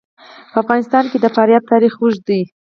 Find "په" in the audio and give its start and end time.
0.51-0.57